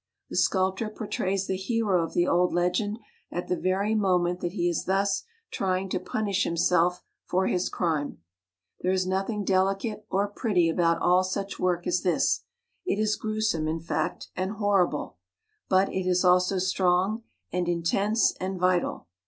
[0.31, 2.97] The sculptor portrays the hero of the old legend
[3.31, 8.17] at the very moment that he is thus trjdng to punish himself for his crime.
[8.79, 12.43] There is nothing delicate or pretty about all such work as this.
[12.83, 15.17] It is grewsome in fact, and horrible;
[15.69, 17.21] but it is also strong
[17.51, 19.05] and in tense and vital.